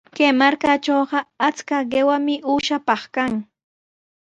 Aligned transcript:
Kay 0.15 0.31
markatrawqa 0.39 1.19
achka 1.47 1.77
qiwami 1.91 2.35
uushapaq 2.51 3.01
kan. 3.15 3.33